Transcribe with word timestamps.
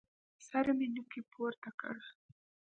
سر 0.47 0.65
مې 0.77 0.87
نوکى 0.95 1.21
پورته 1.31 1.69
کړ. 1.79 1.95